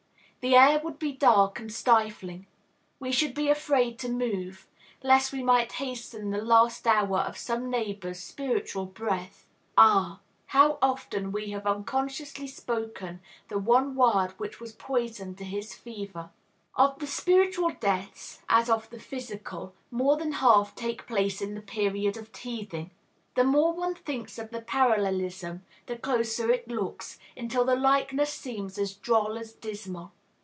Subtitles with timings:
[0.43, 2.47] The air would be dark and stifling.
[2.99, 4.67] We should be afraid to move,
[5.03, 9.45] lest we might hasten the last hour of some neighbor's spiritual breath.
[9.77, 13.19] Ah, how often have we unconsciously spoken
[13.49, 16.31] the one word which was poison to his fever!
[16.75, 21.61] Of the spiritual deaths, as of the physical, more than half take place in the
[21.61, 22.89] period of teething.
[23.35, 28.79] The more one thinks of the parallelism, the closer it looks, until the likeness seems
[28.79, 30.13] as droll as dismal.